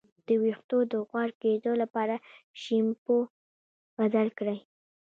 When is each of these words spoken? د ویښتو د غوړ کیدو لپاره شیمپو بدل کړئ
د 0.27 0.29
ویښتو 0.41 0.77
د 0.91 0.93
غوړ 1.07 1.29
کیدو 1.41 1.71
لپاره 1.81 2.15
شیمپو 2.61 3.17
بدل 3.97 4.27
کړئ 4.37 4.59